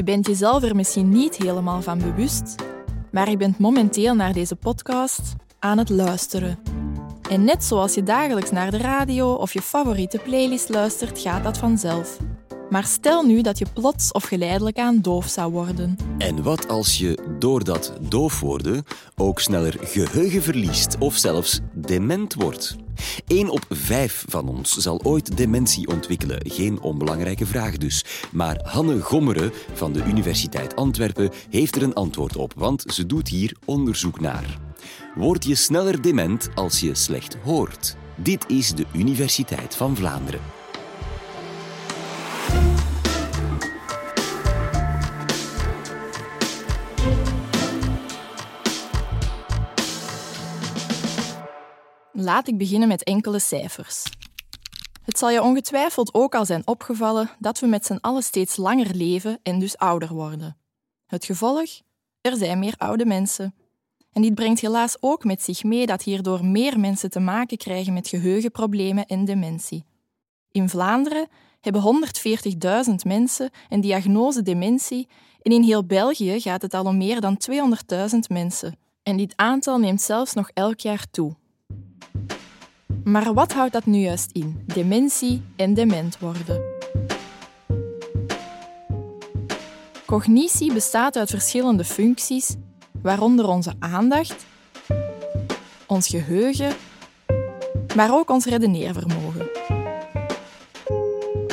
[0.00, 2.54] Je bent jezelf er misschien niet helemaal van bewust,
[3.10, 5.20] maar je bent momenteel naar deze podcast
[5.58, 6.58] aan het luisteren.
[7.30, 11.58] En net zoals je dagelijks naar de radio of je favoriete playlist luistert, gaat dat
[11.58, 12.18] vanzelf.
[12.70, 15.96] Maar stel nu dat je plots of geleidelijk aan doof zou worden.
[16.18, 18.84] En wat als je door dat doof worden
[19.16, 22.76] ook sneller geheugen verliest of zelfs dement wordt?
[23.26, 26.40] Eén op vijf van ons zal ooit dementie ontwikkelen.
[26.50, 28.04] Geen onbelangrijke vraag dus.
[28.32, 33.28] Maar Hanne Gommeren van de Universiteit Antwerpen heeft er een antwoord op, want ze doet
[33.28, 34.58] hier onderzoek naar.
[35.14, 37.96] Word je sneller dement als je slecht hoort?
[38.16, 40.59] Dit is de Universiteit van Vlaanderen.
[52.30, 54.04] Laat ik beginnen met enkele cijfers.
[55.02, 58.94] Het zal je ongetwijfeld ook al zijn opgevallen dat we met z'n allen steeds langer
[58.94, 60.56] leven en dus ouder worden.
[61.06, 61.80] Het gevolg?
[62.20, 63.54] Er zijn meer oude mensen.
[64.12, 67.92] En dit brengt helaas ook met zich mee dat hierdoor meer mensen te maken krijgen
[67.92, 69.84] met geheugenproblemen en dementie.
[70.50, 71.28] In Vlaanderen
[71.60, 72.04] hebben
[72.88, 75.08] 140.000 mensen een diagnose dementie
[75.42, 77.38] en in heel België gaat het al om meer dan
[77.92, 78.78] 200.000 mensen.
[79.02, 81.38] En dit aantal neemt zelfs nog elk jaar toe.
[83.04, 84.62] Maar wat houdt dat nu juist in?
[84.66, 86.62] Dementie en dement worden.
[90.06, 92.54] Cognitie bestaat uit verschillende functies,
[93.02, 94.46] waaronder onze aandacht,
[95.86, 96.72] ons geheugen,
[97.96, 99.59] maar ook ons redeneervermogen.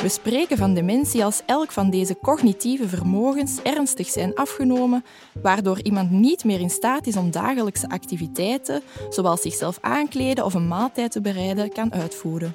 [0.02, 5.04] We spreken van dementie als elk van deze cognitieve vermogens ernstig zijn afgenomen,
[5.42, 10.68] waardoor iemand niet meer in staat is om dagelijkse activiteiten, zoals zichzelf aankleden of een
[10.68, 12.54] maaltijd te bereiden, kan uitvoeren.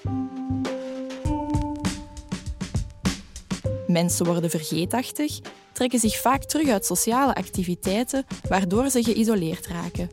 [3.88, 5.39] Mensen worden vergeetachtig,
[5.72, 10.09] trekken zich vaak terug uit sociale activiteiten, waardoor ze geïsoleerd raken.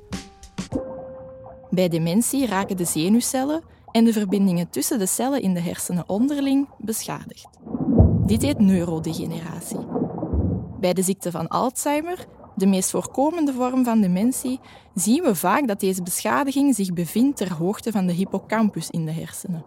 [1.70, 3.62] Bij dementie raken de zenuwcellen
[3.92, 7.48] en de verbindingen tussen de cellen in de hersenen onderling beschadigd.
[8.26, 9.86] Dit heet neurodegeneratie.
[10.80, 14.60] Bij de ziekte van Alzheimer, de meest voorkomende vorm van dementie,
[14.94, 19.12] zien we vaak dat deze beschadiging zich bevindt ter hoogte van de hippocampus in de
[19.12, 19.64] hersenen.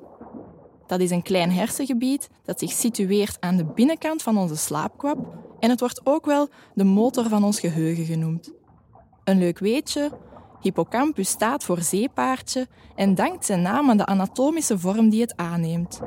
[0.88, 5.18] Dat is een klein hersengebied dat zich situeert aan de binnenkant van onze slaapkwap
[5.60, 8.52] en het wordt ook wel de motor van ons geheugen genoemd.
[9.24, 10.12] Een leuk weetje,
[10.64, 16.02] Hippocampus staat voor zeepaardje en dankt zijn naam aan de anatomische vorm die het aanneemt.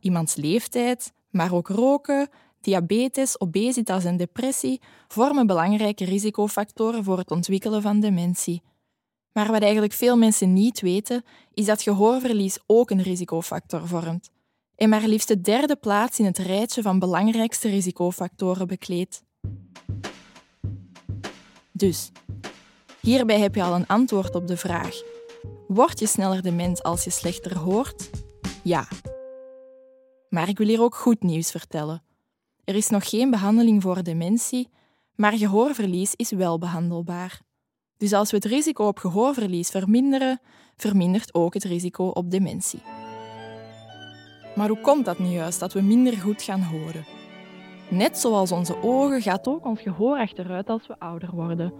[0.00, 2.28] Iemands leeftijd, maar ook roken,
[2.60, 8.62] diabetes, obesitas en depressie vormen belangrijke risicofactoren voor het ontwikkelen van dementie.
[9.32, 14.30] Maar wat eigenlijk veel mensen niet weten, is dat gehoorverlies ook een risicofactor vormt
[14.76, 19.22] en maar liefst de derde plaats in het rijtje van belangrijkste risicofactoren bekleedt.
[21.72, 22.10] Dus,
[23.02, 25.02] Hierbij heb je al een antwoord op de vraag:
[25.66, 28.10] Word je sneller dement als je slechter hoort?
[28.62, 28.88] Ja.
[30.28, 32.02] Maar ik wil hier ook goed nieuws vertellen.
[32.64, 34.68] Er is nog geen behandeling voor dementie,
[35.14, 37.40] maar gehoorverlies is wel behandelbaar.
[37.96, 40.40] Dus als we het risico op gehoorverlies verminderen,
[40.76, 42.82] vermindert ook het risico op dementie.
[44.54, 47.06] Maar hoe komt dat nu juist dat we minder goed gaan horen?
[47.90, 51.72] Net zoals onze ogen gaat ook ons gehoor achteruit als we ouder worden.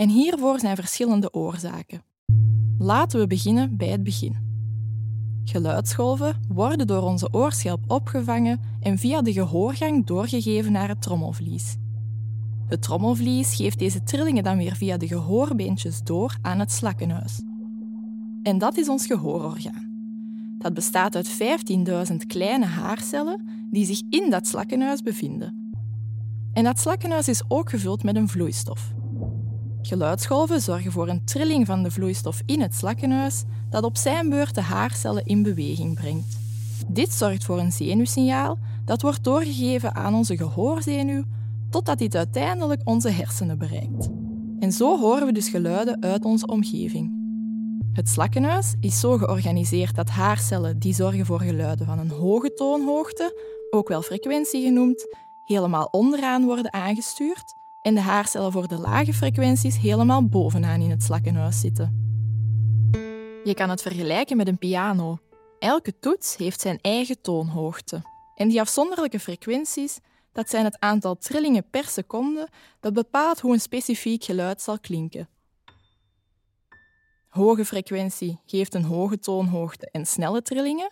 [0.00, 2.02] En hiervoor zijn verschillende oorzaken.
[2.78, 4.36] Laten we beginnen bij het begin.
[5.44, 11.76] Geluidsgolven worden door onze oorschelp opgevangen en via de gehoorgang doorgegeven naar het trommelvlies.
[12.66, 17.42] Het trommelvlies geeft deze trillingen dan weer via de gehoorbeentjes door aan het slakkenhuis.
[18.42, 19.88] En dat is ons gehoororgaan.
[20.58, 21.38] Dat bestaat uit
[22.10, 25.72] 15.000 kleine haarcellen die zich in dat slakkenhuis bevinden.
[26.52, 28.98] En dat slakkenhuis is ook gevuld met een vloeistof.
[29.82, 34.54] Geluidsgolven zorgen voor een trilling van de vloeistof in het slakkenhuis dat op zijn beurt
[34.54, 36.38] de haarcellen in beweging brengt.
[36.86, 41.24] Dit zorgt voor een zenuwsignaal dat wordt doorgegeven aan onze gehoorzenuw
[41.70, 44.08] totdat dit uiteindelijk onze hersenen bereikt.
[44.58, 47.18] En zo horen we dus geluiden uit onze omgeving.
[47.92, 53.42] Het slakkenhuis is zo georganiseerd dat haarcellen die zorgen voor geluiden van een hoge toonhoogte,
[53.70, 59.78] ook wel frequentie genoemd, helemaal onderaan worden aangestuurd en de haarcellen voor de lage frequenties
[59.78, 62.08] helemaal bovenaan in het slakkenhuis zitten.
[63.44, 65.18] Je kan het vergelijken met een piano.
[65.58, 68.02] Elke toets heeft zijn eigen toonhoogte.
[68.34, 69.98] En die afzonderlijke frequenties,
[70.32, 72.48] dat zijn het aantal trillingen per seconde
[72.80, 75.28] dat bepaalt hoe een specifiek geluid zal klinken.
[77.28, 80.90] Hoge frequentie geeft een hoge toonhoogte en snelle trillingen.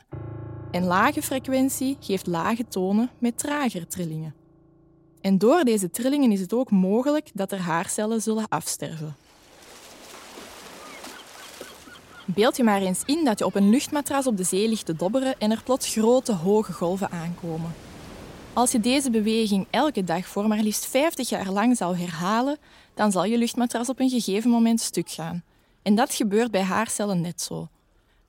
[0.71, 4.35] En lage frequentie geeft lage tonen met tragere trillingen.
[5.29, 9.17] En door deze trillingen is het ook mogelijk dat er haarcellen zullen afsterven.
[12.25, 14.97] Beeld je maar eens in dat je op een luchtmatras op de zee ligt te
[14.97, 17.75] dobberen en er plots grote, hoge golven aankomen.
[18.53, 22.59] Als je deze beweging elke dag voor maar liefst 50 jaar lang zou herhalen,
[22.95, 25.43] dan zal je luchtmatras op een gegeven moment stuk gaan.
[25.83, 27.69] En dat gebeurt bij haarcellen net zo.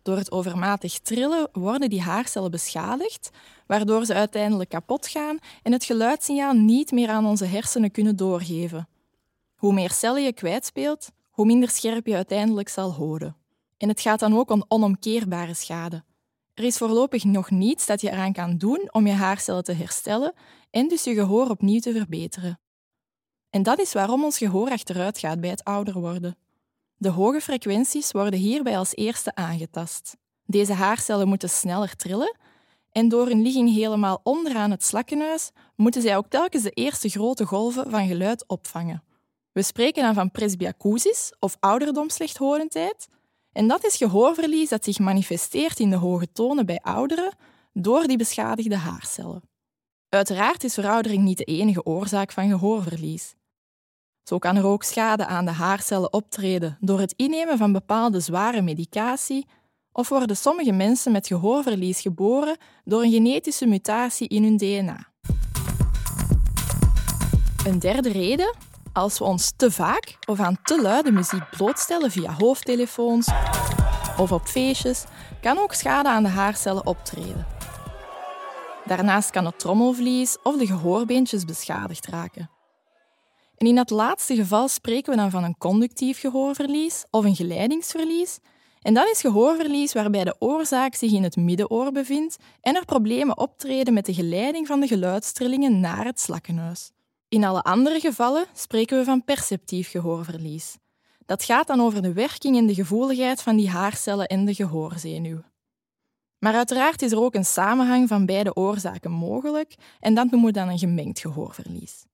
[0.09, 3.29] Door het overmatig trillen worden die haarcellen beschadigd,
[3.67, 8.87] waardoor ze uiteindelijk kapot gaan en het geluidssignaal niet meer aan onze hersenen kunnen doorgeven.
[9.55, 13.35] Hoe meer cellen je kwijtspeelt, hoe minder scherp je uiteindelijk zal horen.
[13.77, 16.03] En het gaat dan ook om onomkeerbare schade.
[16.53, 20.33] Er is voorlopig nog niets dat je eraan kan doen om je haarcellen te herstellen
[20.71, 22.59] en dus je gehoor opnieuw te verbeteren.
[23.49, 26.37] En dat is waarom ons gehoor achteruit gaat bij het ouder worden.
[27.01, 30.17] De hoge frequenties worden hierbij als eerste aangetast.
[30.45, 32.37] Deze haarcellen moeten sneller trillen
[32.91, 37.45] en door hun ligging helemaal onderaan het slakkenhuis moeten zij ook telkens de eerste grote
[37.45, 39.03] golven van geluid opvangen.
[39.51, 43.07] We spreken dan van presbyacusis of ouderdomslechthorendheid
[43.51, 47.33] en dat is gehoorverlies dat zich manifesteert in de hoge tonen bij ouderen
[47.73, 49.41] door die beschadigde haarcellen.
[50.09, 53.35] Uiteraard is veroudering niet de enige oorzaak van gehoorverlies.
[54.29, 58.61] Zo kan er ook schade aan de haarcellen optreden door het innemen van bepaalde zware
[58.61, 59.47] medicatie
[59.91, 65.07] of worden sommige mensen met gehoorverlies geboren door een genetische mutatie in hun DNA.
[67.65, 68.55] Een derde reden,
[68.93, 73.27] als we ons te vaak of aan te luide muziek blootstellen via hoofdtelefoons
[74.17, 75.03] of op feestjes,
[75.41, 77.47] kan ook schade aan de haarcellen optreden.
[78.85, 82.58] Daarnaast kan het trommelvlies of de gehoorbeentjes beschadigd raken.
[83.59, 88.39] En in dat laatste geval spreken we dan van een conductief gehoorverlies of een geleidingsverlies.
[88.81, 93.37] En dat is gehoorverlies waarbij de oorzaak zich in het middenoor bevindt en er problemen
[93.37, 96.91] optreden met de geleiding van de geluidstrillingen naar het slakkenhuis.
[97.29, 100.77] In alle andere gevallen spreken we van perceptief gehoorverlies.
[101.25, 105.41] Dat gaat dan over de werking en de gevoeligheid van die haarcellen en de gehoorzenuw.
[106.37, 110.59] Maar uiteraard is er ook een samenhang van beide oorzaken mogelijk en dat noemen we
[110.59, 112.07] dan een gemengd gehoorverlies.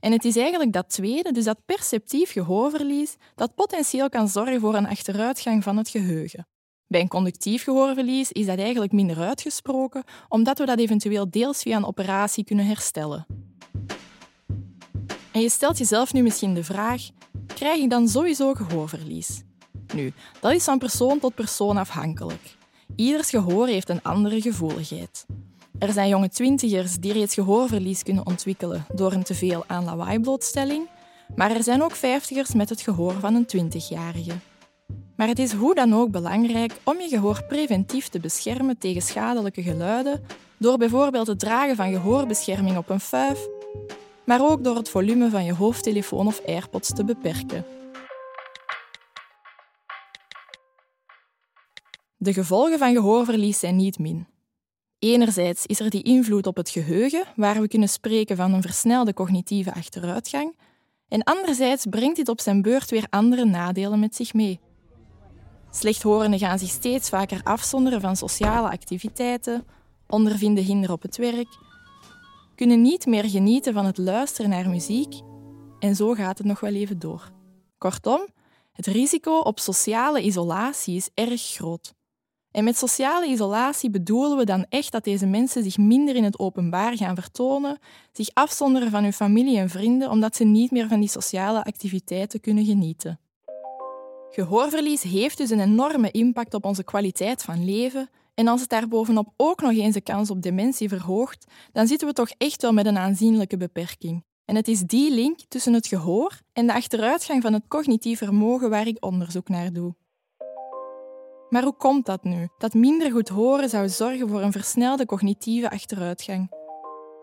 [0.00, 4.74] En het is eigenlijk dat tweede, dus dat perceptief gehoorverlies, dat potentieel kan zorgen voor
[4.74, 6.46] een achteruitgang van het geheugen.
[6.86, 11.76] Bij een conductief gehoorverlies is dat eigenlijk minder uitgesproken, omdat we dat eventueel deels via
[11.76, 13.26] een operatie kunnen herstellen.
[15.32, 17.02] En je stelt jezelf nu misschien de vraag:
[17.46, 19.42] krijg ik dan sowieso gehoorverlies?
[19.94, 22.56] Nu, dat is van persoon tot persoon afhankelijk.
[22.96, 25.26] Ieders gehoor heeft een andere gevoeligheid.
[25.78, 30.88] Er zijn jonge twintigers die reeds gehoorverlies kunnen ontwikkelen door een teveel aan lawaaiblootstelling,
[31.36, 34.32] maar er zijn ook vijftigers met het gehoor van een twintigjarige.
[35.16, 39.62] Maar het is hoe dan ook belangrijk om je gehoor preventief te beschermen tegen schadelijke
[39.62, 40.24] geluiden
[40.56, 43.46] door bijvoorbeeld het dragen van gehoorbescherming op een fuif,
[44.24, 47.64] maar ook door het volume van je hoofdtelefoon of AirPods te beperken.
[52.16, 54.26] De gevolgen van gehoorverlies zijn niet min.
[54.98, 59.14] Enerzijds is er die invloed op het geheugen, waar we kunnen spreken van een versnelde
[59.14, 60.56] cognitieve achteruitgang,
[61.08, 64.60] en anderzijds brengt dit op zijn beurt weer andere nadelen met zich mee.
[65.70, 69.66] Slechthorenden gaan zich steeds vaker afzonderen van sociale activiteiten,
[70.06, 71.58] ondervinden hinder op het werk,
[72.54, 75.20] kunnen niet meer genieten van het luisteren naar muziek
[75.78, 77.30] en zo gaat het nog wel even door.
[77.78, 78.26] Kortom,
[78.72, 81.94] het risico op sociale isolatie is erg groot.
[82.58, 86.38] En met sociale isolatie bedoelen we dan echt dat deze mensen zich minder in het
[86.38, 87.78] openbaar gaan vertonen,
[88.12, 92.40] zich afzonderen van hun familie en vrienden omdat ze niet meer van die sociale activiteiten
[92.40, 93.20] kunnen genieten.
[94.30, 99.32] Gehoorverlies heeft dus een enorme impact op onze kwaliteit van leven en als het daarbovenop
[99.36, 102.86] ook nog eens de kans op dementie verhoogt, dan zitten we toch echt wel met
[102.86, 104.24] een aanzienlijke beperking.
[104.44, 108.70] En het is die link tussen het gehoor en de achteruitgang van het cognitief vermogen
[108.70, 109.94] waar ik onderzoek naar doe.
[111.48, 112.48] Maar hoe komt dat nu?
[112.58, 116.50] Dat minder goed horen zou zorgen voor een versnelde cognitieve achteruitgang?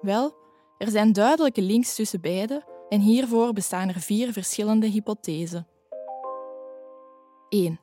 [0.01, 0.36] Wel,
[0.77, 5.67] er zijn duidelijke links tussen beide en hiervoor bestaan er vier verschillende hypothesen.
[7.50, 7.79] 1.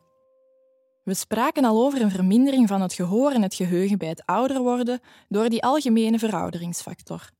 [1.04, 4.60] We spraken al over een vermindering van het gehoor en het geheugen bij het ouder
[4.60, 7.30] worden door die algemene verouderingsfactor.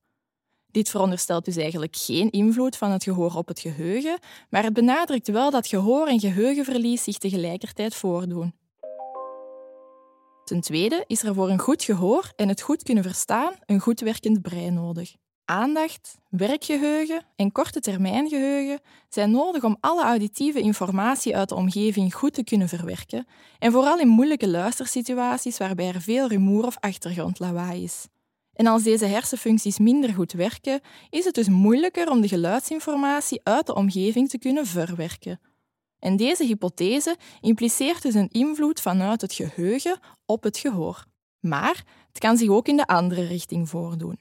[0.71, 4.19] Dit veronderstelt dus eigenlijk geen invloed van het gehoor op het geheugen,
[4.49, 8.53] maar het benadrukt wel dat gehoor en geheugenverlies zich tegelijkertijd voordoen.
[10.43, 13.99] Ten tweede is er voor een goed gehoor en het goed kunnen verstaan een goed
[13.99, 15.15] werkend brein nodig.
[15.45, 22.33] Aandacht, werkgeheugen en korte termijngeheugen zijn nodig om alle auditieve informatie uit de omgeving goed
[22.33, 23.27] te kunnen verwerken
[23.59, 28.07] en vooral in moeilijke luistersituaties waarbij er veel rumoer of achtergrondlawaai is.
[28.53, 33.65] En als deze hersenfuncties minder goed werken, is het dus moeilijker om de geluidsinformatie uit
[33.65, 35.39] de omgeving te kunnen verwerken.
[36.03, 41.05] En deze hypothese impliceert dus een invloed vanuit het geheugen op het gehoor.
[41.39, 44.19] Maar het kan zich ook in de andere richting voordoen,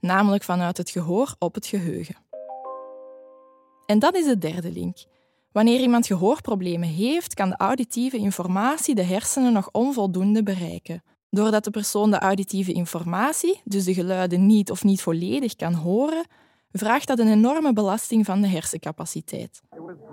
[0.00, 2.16] namelijk vanuit het gehoor op het geheugen.
[3.86, 4.96] En dat is de derde link.
[5.52, 11.02] Wanneer iemand gehoorproblemen heeft, kan de auditieve informatie de hersenen nog onvoldoende bereiken.
[11.28, 16.26] Doordat de persoon de auditieve informatie, dus de geluiden niet of niet volledig kan horen,
[16.72, 19.62] vraagt dat een enorme belasting van de hersencapaciteit.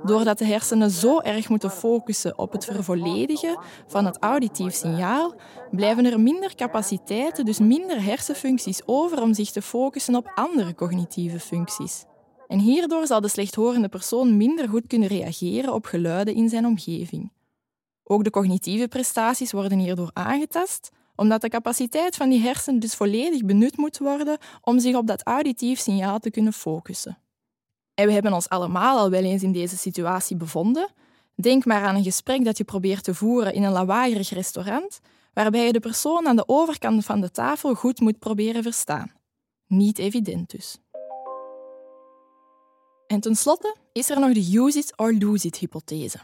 [0.03, 5.35] Doordat de hersenen zo erg moeten focussen op het vervolledigen van het auditief signaal,
[5.71, 11.39] blijven er minder capaciteiten, dus minder hersenfuncties over om zich te focussen op andere cognitieve
[11.39, 12.05] functies.
[12.47, 17.31] En hierdoor zal de slechthorende persoon minder goed kunnen reageren op geluiden in zijn omgeving.
[18.03, 23.45] Ook de cognitieve prestaties worden hierdoor aangetast, omdat de capaciteit van die hersenen dus volledig
[23.45, 27.17] benut moet worden om zich op dat auditief signaal te kunnen focussen.
[27.93, 30.89] En we hebben ons allemaal al wel eens in deze situatie bevonden.
[31.36, 35.00] Denk maar aan een gesprek dat je probeert te voeren in een lawaaierig restaurant,
[35.33, 39.12] waarbij je de persoon aan de overkant van de tafel goed moet proberen verstaan.
[39.67, 40.77] Niet evident dus.
[43.07, 46.19] En tenslotte is er nog de use it or lose it hypothese.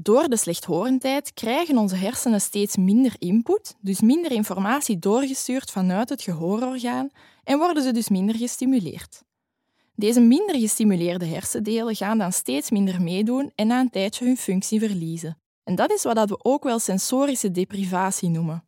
[0.00, 6.22] Door de slechthorendheid krijgen onze hersenen steeds minder input, dus minder informatie doorgestuurd vanuit het
[6.22, 7.10] gehoororgaan
[7.44, 9.22] en worden ze dus minder gestimuleerd.
[9.94, 14.80] Deze minder gestimuleerde hersendelen gaan dan steeds minder meedoen en na een tijdje hun functie
[14.80, 15.38] verliezen.
[15.64, 18.64] En dat is wat we ook wel sensorische deprivatie noemen.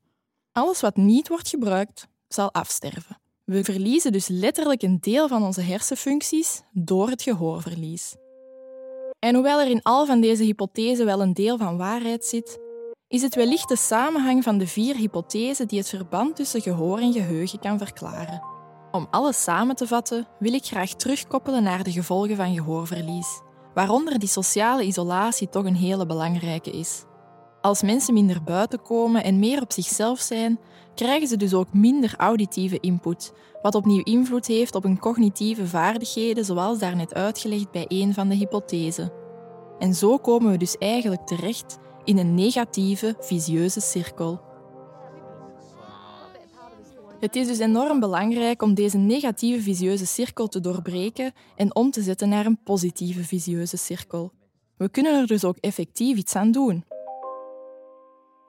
[0.52, 3.20] Alles wat niet wordt gebruikt, zal afsterven.
[3.44, 8.16] We verliezen dus letterlijk een deel van onze hersenfuncties door het gehoorverlies.
[9.20, 12.58] En hoewel er in al van deze hypothesen wel een deel van waarheid zit,
[13.08, 17.12] is het wellicht de samenhang van de vier hypothesen die het verband tussen gehoor en
[17.12, 18.42] geheugen kan verklaren.
[18.90, 23.40] Om alles samen te vatten, wil ik graag terugkoppelen naar de gevolgen van gehoorverlies,
[23.74, 27.04] waaronder die sociale isolatie toch een hele belangrijke is.
[27.60, 30.60] Als mensen minder buiten komen en meer op zichzelf zijn,
[31.04, 36.44] krijgen ze dus ook minder auditieve input, wat opnieuw invloed heeft op hun cognitieve vaardigheden,
[36.44, 39.12] zoals daarnet uitgelegd bij een van de hypothesen.
[39.78, 44.40] En zo komen we dus eigenlijk terecht in een negatieve, visieuze cirkel.
[47.20, 52.02] Het is dus enorm belangrijk om deze negatieve visieuze cirkel te doorbreken en om te
[52.02, 54.32] zetten naar een positieve visieuze cirkel.
[54.76, 56.84] We kunnen er dus ook effectief iets aan doen.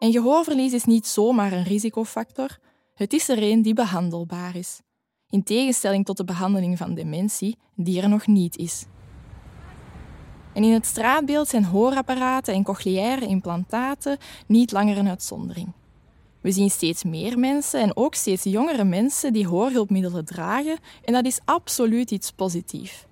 [0.01, 2.57] En gehoorverlies is niet zomaar een risicofactor,
[2.93, 4.81] het is er een die behandelbaar is.
[5.29, 8.85] In tegenstelling tot de behandeling van dementie, die er nog niet is.
[10.53, 14.17] En in het straatbeeld zijn hoorapparaten en cochleaire implantaten
[14.47, 15.71] niet langer een uitzondering.
[16.41, 21.25] We zien steeds meer mensen en ook steeds jongere mensen die hoorhulpmiddelen dragen en dat
[21.25, 23.05] is absoluut iets positiefs.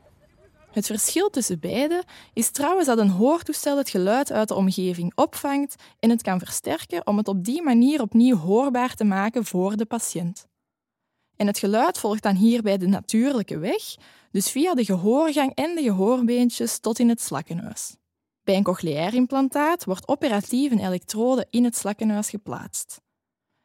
[0.71, 5.75] Het verschil tussen beide is trouwens dat een hoortoestel het geluid uit de omgeving opvangt
[5.99, 9.85] en het kan versterken om het op die manier opnieuw hoorbaar te maken voor de
[9.85, 10.47] patiënt.
[11.35, 13.95] En het geluid volgt dan hierbij de natuurlijke weg,
[14.31, 17.95] dus via de gehoorgang en de gehoorbeentjes tot in het slakkenhuis.
[18.43, 23.01] Bij een cochleair implantaat wordt operatief een elektrode in het slakkenhuis geplaatst.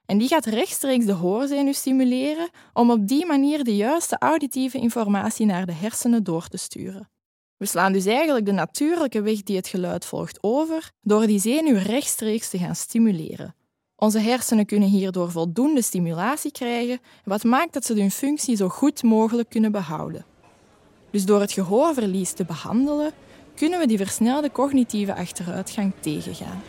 [0.07, 5.47] En die gaat rechtstreeks de hoorzenuw stimuleren om op die manier de juiste auditieve informatie
[5.47, 7.09] naar de hersenen door te sturen.
[7.57, 11.77] We slaan dus eigenlijk de natuurlijke weg die het geluid volgt over door die zenuw
[11.77, 13.55] rechtstreeks te gaan stimuleren.
[13.97, 19.03] Onze hersenen kunnen hierdoor voldoende stimulatie krijgen, wat maakt dat ze hun functie zo goed
[19.03, 20.25] mogelijk kunnen behouden.
[21.11, 23.13] Dus door het gehoorverlies te behandelen,
[23.55, 26.63] kunnen we die versnelde cognitieve achteruitgang tegengaan.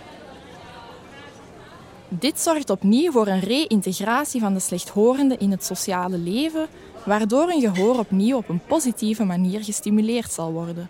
[2.19, 6.67] Dit zorgt opnieuw voor een reïntegratie van de slechthorende in het sociale leven,
[7.05, 10.89] waardoor een gehoor opnieuw op een positieve manier gestimuleerd zal worden.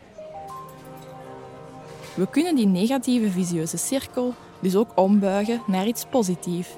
[2.16, 6.70] We kunnen die negatieve visieuze cirkel dus ook ombuigen naar iets positiefs.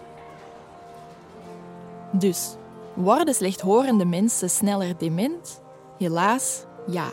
[2.11, 2.55] Dus,
[2.93, 5.61] worden slechthorende mensen sneller dement?
[5.97, 7.09] Helaas, ja.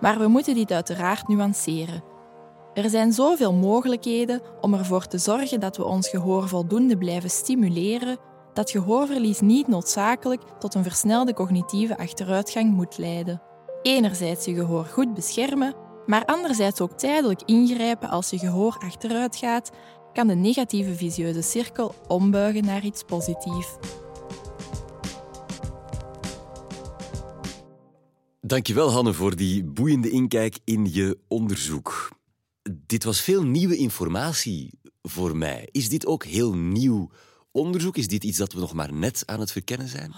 [0.00, 2.11] Maar we moeten dit uiteraard nuanceren.
[2.74, 8.18] Er zijn zoveel mogelijkheden om ervoor te zorgen dat we ons gehoor voldoende blijven stimuleren,
[8.54, 13.42] dat gehoorverlies niet noodzakelijk tot een versnelde cognitieve achteruitgang moet leiden.
[13.82, 15.74] Enerzijds je gehoor goed beschermen,
[16.06, 19.70] maar anderzijds ook tijdelijk ingrijpen als je gehoor achteruit gaat,
[20.12, 23.76] kan de negatieve visieuze cirkel ombuigen naar iets positiefs.
[28.40, 32.20] Dankjewel, Hanne, voor die boeiende inkijk in je onderzoek.
[32.86, 35.68] Dit was veel nieuwe informatie voor mij.
[35.70, 37.10] Is dit ook heel nieuw
[37.52, 37.96] onderzoek?
[37.96, 40.12] Is dit iets dat we nog maar net aan het verkennen zijn?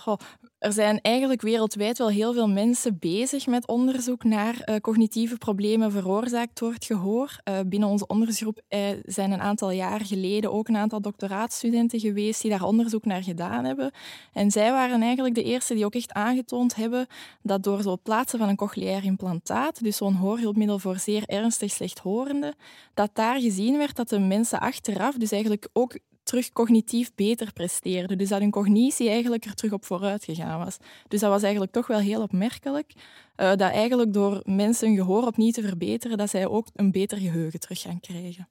[0.58, 5.92] Er zijn eigenlijk wereldwijd wel heel veel mensen bezig met onderzoek naar uh, cognitieve problemen
[5.92, 7.40] veroorzaakt door het gehoor.
[7.44, 12.42] Uh, binnen onze onderzoek uh, zijn een aantal jaar geleden ook een aantal doctoraatstudenten geweest
[12.42, 13.90] die daar onderzoek naar gedaan hebben.
[14.32, 17.06] En zij waren eigenlijk de eerste die ook echt aangetoond hebben
[17.42, 21.70] dat door zo het plaatsen van een cochleair implantaat, dus zo'n hoorhulpmiddel voor zeer ernstig
[21.70, 22.54] slechthorenden,
[22.94, 28.18] dat daar gezien werd dat de mensen achteraf, dus eigenlijk ook terug cognitief beter presteerden.
[28.18, 30.76] Dus dat hun cognitie eigenlijk er terug op vooruit gegaan was.
[31.08, 32.92] Dus dat was eigenlijk toch wel heel opmerkelijk.
[33.36, 37.18] Uh, dat eigenlijk door mensen hun gehoor opnieuw te verbeteren, dat zij ook een beter
[37.18, 38.48] geheugen terug gaan krijgen.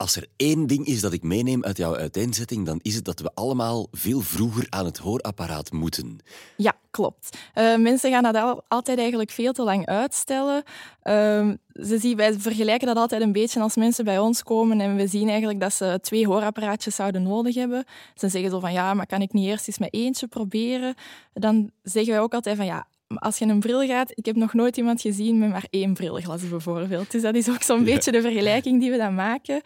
[0.00, 3.20] Als er één ding is dat ik meeneem uit jouw uiteenzetting, dan is het dat
[3.20, 6.18] we allemaal veel vroeger aan het hoorapparaat moeten.
[6.56, 7.38] Ja, klopt.
[7.54, 10.62] Uh, mensen gaan dat altijd eigenlijk veel te lang uitstellen.
[11.04, 14.96] Uh, ze zien, wij vergelijken dat altijd een beetje als mensen bij ons komen en
[14.96, 17.84] we zien eigenlijk dat ze twee hoorapparaatjes zouden nodig hebben.
[18.14, 20.94] Ze zeggen zo van ja, maar kan ik niet eerst eens met eentje proberen?
[21.32, 24.54] Dan zeggen wij ook altijd van ja, als je een bril gaat, ik heb nog
[24.54, 27.10] nooit iemand gezien met maar één brilglas bijvoorbeeld.
[27.10, 29.62] Dus dat is ook zo'n beetje de vergelijking die we dan maken.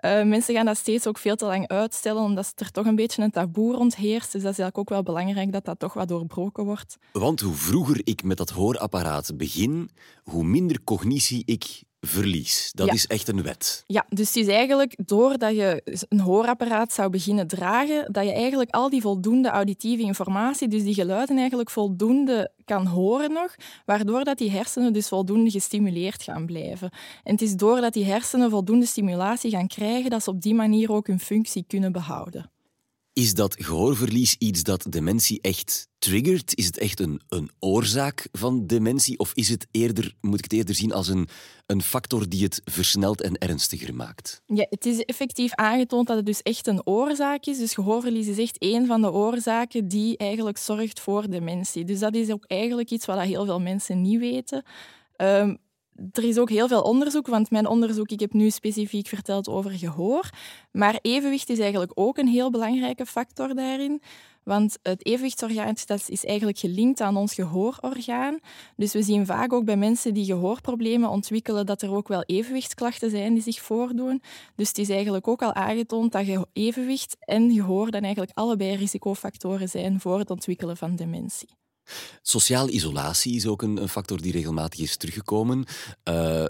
[0.00, 3.22] Uh, mensen gaan dat steeds ook veel te lang uitstellen, omdat er toch een beetje
[3.22, 4.32] een taboe rond heerst.
[4.32, 6.96] Dus dat is eigenlijk ook wel belangrijk dat dat toch wat doorbroken wordt.
[7.12, 9.90] Want hoe vroeger ik met dat hoorapparaat begin,
[10.22, 12.70] hoe minder cognitie ik verlies.
[12.74, 13.84] Dat is echt een wet.
[13.86, 18.70] Ja, dus het is eigenlijk doordat je een hoorapparaat zou beginnen dragen, dat je eigenlijk
[18.70, 24.38] al die voldoende auditieve informatie, dus die geluiden eigenlijk voldoende kan horen nog, waardoor dat
[24.38, 26.90] die hersenen dus voldoende gestimuleerd gaan blijven.
[27.22, 30.92] En het is doordat die hersenen voldoende stimulatie gaan krijgen, dat ze op die manier
[30.92, 32.50] ook hun functie kunnen behouden.
[33.18, 36.56] Is dat gehoorverlies iets dat dementie echt triggert?
[36.56, 39.18] Is het echt een, een oorzaak van dementie?
[39.18, 41.28] Of is het eerder, moet ik het eerder zien als een,
[41.66, 44.42] een factor die het versnelt en ernstiger maakt?
[44.46, 47.58] Ja, het is effectief aangetoond dat het dus echt een oorzaak is.
[47.58, 51.84] Dus gehoorverlies is echt één van de oorzaken die eigenlijk zorgt voor dementie.
[51.84, 54.64] Dus dat is ook eigenlijk iets wat heel veel mensen niet weten.
[55.16, 55.58] Um,
[56.12, 59.70] er is ook heel veel onderzoek, want mijn onderzoek, ik heb nu specifiek verteld over
[59.70, 60.30] gehoor.
[60.72, 64.02] Maar evenwicht is eigenlijk ook een heel belangrijke factor daarin.
[64.42, 65.74] Want het evenwichtsorgaan
[66.06, 68.38] is eigenlijk gelinkt aan ons gehoororgaan.
[68.76, 73.10] Dus we zien vaak ook bij mensen die gehoorproblemen ontwikkelen dat er ook wel evenwichtsklachten
[73.10, 74.22] zijn die zich voordoen.
[74.54, 79.68] Dus het is eigenlijk ook al aangetoond dat evenwicht en gehoor dan eigenlijk allebei risicofactoren
[79.68, 81.48] zijn voor het ontwikkelen van dementie.
[82.22, 85.64] Sociale isolatie is ook een, een, factor die regelmatig is teruggekomen.
[86.08, 86.44] Uh,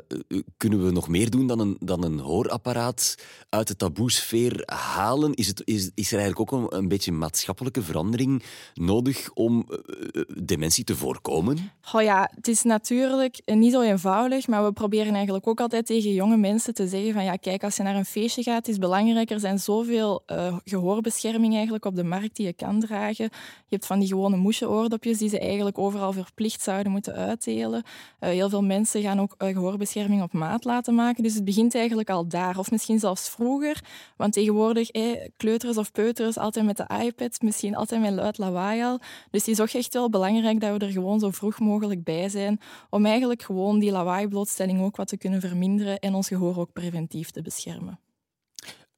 [0.56, 3.14] kunnen we nog meer doen dan een, dan een hoorapparaat
[3.48, 5.34] uit de taboesfeer halen?
[5.34, 8.42] Is, het, is, is er eigenlijk ook een, een beetje maatschappelijke verandering
[8.74, 11.72] nodig om uh, dementie te voorkomen?
[11.92, 16.12] Oh ja, het is natuurlijk niet zo eenvoudig, maar we proberen eigenlijk ook altijd tegen
[16.12, 19.30] jonge mensen te zeggen van ja, kijk, als je naar een feestje gaat, is belangrijk.
[19.30, 23.24] Er zijn zoveel uh, gehoorbescherming eigenlijk op de markt die je kan dragen.
[23.66, 27.82] Je hebt van die gewone moesje-oordopjes die die ze eigenlijk overal verplicht zouden moeten uitdelen.
[28.20, 31.22] Uh, heel veel mensen gaan ook uh, gehoorbescherming op maat laten maken.
[31.22, 32.58] Dus het begint eigenlijk al daar.
[32.58, 33.80] Of misschien zelfs vroeger.
[34.16, 38.82] Want tegenwoordig, eh, kleuters of peuters, altijd met de iPad, misschien altijd met luid lawaai
[38.82, 38.98] al.
[39.30, 42.28] Dus het is ook echt wel belangrijk dat we er gewoon zo vroeg mogelijk bij
[42.28, 42.60] zijn.
[42.90, 47.30] Om eigenlijk gewoon die lawaai-blootstelling ook wat te kunnen verminderen en ons gehoor ook preventief
[47.30, 48.07] te beschermen.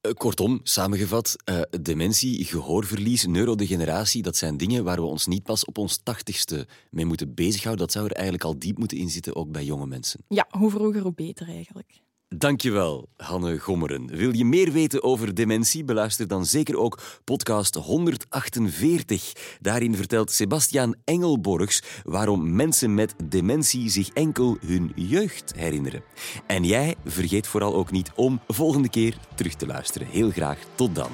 [0.01, 5.65] Eh, kortom, samengevat, uh, dementie, gehoorverlies, neurodegeneratie, dat zijn dingen waar we ons niet pas
[5.65, 7.85] op ons tachtigste mee moeten bezighouden.
[7.87, 10.21] Dat zou er eigenlijk al diep moeten inzitten, ook bij jonge mensen.
[10.29, 12.01] Ja, hoe vroeger, hoe beter eigenlijk.
[12.37, 14.07] Dankjewel, Hanne Gommeren.
[14.07, 15.85] Wil je meer weten over dementie?
[15.85, 19.33] Beluister dan zeker ook podcast 148.
[19.61, 26.03] Daarin vertelt Sebastiaan Engelborgs waarom mensen met dementie zich enkel hun jeugd herinneren.
[26.47, 30.07] En jij vergeet vooral ook niet om volgende keer terug te luisteren.
[30.07, 31.11] Heel graag tot dan.